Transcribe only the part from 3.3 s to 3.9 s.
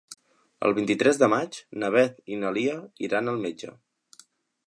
al metge.